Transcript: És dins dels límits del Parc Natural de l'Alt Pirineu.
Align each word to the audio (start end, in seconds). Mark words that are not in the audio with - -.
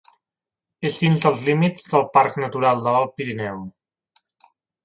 És 0.89 0.97
dins 1.03 1.25
dels 1.25 1.43
límits 1.51 1.87
del 1.93 2.07
Parc 2.17 2.41
Natural 2.47 2.83
de 2.87 2.97
l'Alt 2.97 3.15
Pirineu. 3.21 3.63